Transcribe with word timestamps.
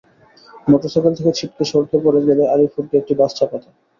Motorcycle 0.67 1.13
থেকে 1.17 1.31
ছিটকে 1.37 1.63
সড়কে 1.71 1.97
পড়ে 2.03 2.21
গেলে 2.27 2.43
আরিফুরকে 2.53 2.95
একটি 2.97 3.13
বাস 3.19 3.31
চাপা 3.37 3.57
দেয়। 3.61 3.75